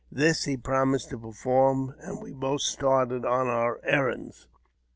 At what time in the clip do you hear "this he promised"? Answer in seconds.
0.11-1.11